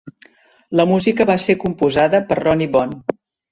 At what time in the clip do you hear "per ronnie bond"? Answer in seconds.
2.33-3.17